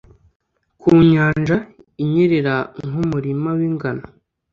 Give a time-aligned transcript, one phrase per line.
[0.79, 1.57] ku nyanja
[2.03, 2.55] inyerera
[2.87, 4.03] nk'umurima w'ingano